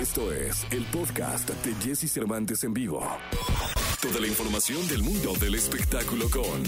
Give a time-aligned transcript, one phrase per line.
[0.00, 3.06] Esto es el podcast de Jesse Cervantes en vivo.
[4.00, 6.64] Toda la información del mundo del espectáculo con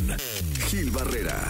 [0.69, 1.41] Gil Barrera,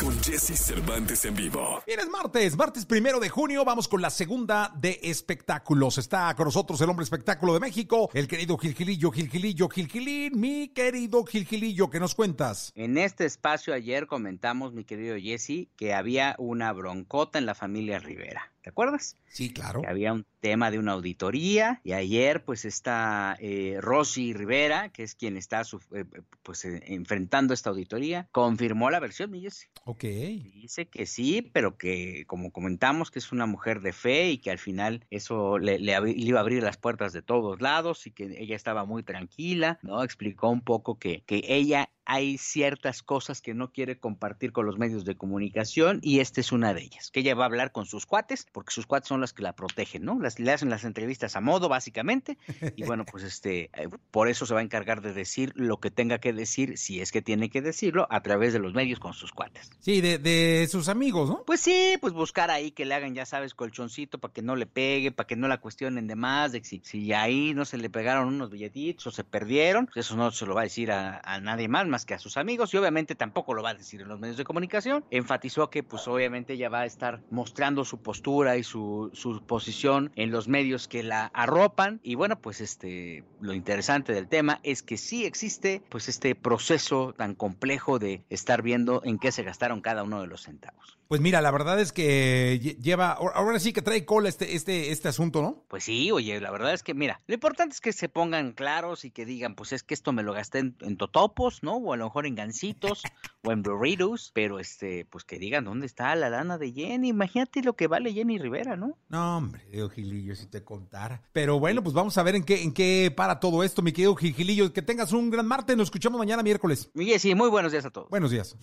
[0.00, 1.82] con Jesse Cervantes en vivo.
[1.84, 3.64] Bien, es martes, martes primero de junio.
[3.64, 5.98] Vamos con la segunda de espectáculos.
[5.98, 11.24] Está con nosotros el hombre espectáculo de México, el querido Gilgilillo, Gilgilillo, Gilgilín, mi querido
[11.24, 12.70] Gilgilillo, ¿qué nos cuentas?
[12.76, 17.98] En este espacio ayer comentamos, mi querido Jesse, que había una broncota en la familia
[17.98, 18.52] Rivera.
[18.66, 19.16] ¿Te acuerdas?
[19.28, 19.80] Sí, claro.
[19.80, 25.04] Que había un tema de una auditoría y ayer pues está eh, Rosy Rivera, que
[25.04, 26.04] es quien está eh,
[26.42, 29.70] pues eh, enfrentando esta auditoría, confirmó la versión, mi Jesse.
[29.84, 30.02] Ok.
[30.02, 34.50] Dice que sí, pero que como comentamos que es una mujer de fe y que
[34.50, 35.78] al final eso le,
[36.16, 40.02] iba a abrir las puertas de todos lados y que ella estaba muy tranquila, ¿no?
[40.02, 44.78] Explicó un poco que, que ella hay ciertas cosas que no quiere compartir con los
[44.78, 47.84] medios de comunicación y esta es una de ellas, que ella va a hablar con
[47.86, 50.18] sus cuates, porque sus cuates son las que la protegen, ¿no?
[50.20, 52.38] Las, le hacen las entrevistas a modo, básicamente,
[52.76, 55.90] y bueno, pues este, eh, por eso se va a encargar de decir lo que
[55.90, 59.12] tenga que decir, si es que tiene que decirlo, a través de los medios con
[59.12, 59.70] sus cuates.
[59.80, 61.42] Sí, de, de sus amigos, ¿no?
[61.44, 64.66] Pues sí, pues buscar ahí que le hagan, ya sabes, colchoncito para que no le
[64.66, 67.90] pegue, para que no la cuestionen de más, de si, si ahí no se le
[67.90, 71.20] pegaron unos billetitos o se perdieron, pues eso no se lo va a decir a,
[71.24, 74.02] a nadie más, más que a sus amigos y obviamente tampoco lo va a decir
[74.02, 75.02] en los medios de comunicación.
[75.10, 80.12] Enfatizó que pues obviamente ella va a estar mostrando su postura y su, su posición
[80.14, 84.82] en los medios que la arropan y bueno pues este lo interesante del tema es
[84.82, 89.80] que sí existe pues este proceso tan complejo de estar viendo en qué se gastaron
[89.80, 90.98] cada uno de los centavos.
[91.08, 95.08] Pues mira, la verdad es que lleva, ahora sí que trae cola este, este, este
[95.08, 95.64] asunto, ¿no?
[95.68, 99.04] Pues sí, oye, la verdad es que, mira, lo importante es que se pongan claros
[99.04, 101.78] y que digan, pues es que esto me lo gasté en, totopos, ¿no?
[101.86, 103.02] O a lo mejor en gancitos
[103.42, 107.08] o en burritos, pero este, pues que digan dónde está la lana de Jenny.
[107.10, 108.98] Imagínate lo que vale Jenny Rivera, ¿no?
[109.08, 111.22] No, hombre, Diego Gilillo, si te contara.
[111.32, 114.16] Pero bueno, pues vamos a ver en qué, en qué para todo esto, mi querido
[114.16, 114.72] Gilillo.
[114.72, 116.90] Que tengas un gran martes, nos escuchamos mañana miércoles.
[116.94, 118.08] Miguel, sí, muy buenos días a todos.
[118.10, 118.56] Buenos días.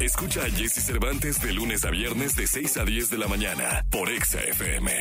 [0.00, 3.84] Escucha a Jesse Cervantes de lunes a viernes de 6 a 10 de la mañana
[3.90, 4.92] por Exa FM.